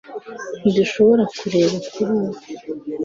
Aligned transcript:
ntidushobora 0.61 1.23
kureba 1.37 1.75
kuri 1.93 2.09
ubu 2.17 2.37